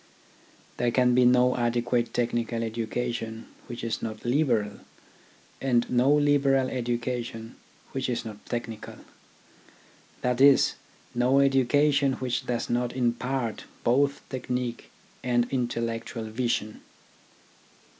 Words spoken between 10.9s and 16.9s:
no education which does not impart both technique and intellectual vision.